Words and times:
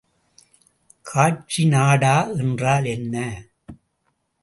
காட்சி 1.05 1.65
நாடா 1.65 2.15
என்றால் 2.37 2.85
என்ன? 2.85 3.15